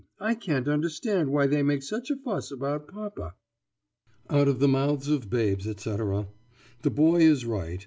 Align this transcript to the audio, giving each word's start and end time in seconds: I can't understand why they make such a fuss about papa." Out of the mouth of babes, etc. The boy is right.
I 0.19 0.33
can't 0.33 0.67
understand 0.67 1.29
why 1.31 1.45
they 1.45 1.61
make 1.61 1.83
such 1.83 2.09
a 2.09 2.15
fuss 2.15 2.49
about 2.49 2.87
papa." 2.87 3.35
Out 4.31 4.47
of 4.47 4.57
the 4.57 4.67
mouth 4.67 5.07
of 5.07 5.29
babes, 5.29 5.67
etc. 5.67 6.27
The 6.81 6.89
boy 6.89 7.17
is 7.19 7.45
right. 7.45 7.79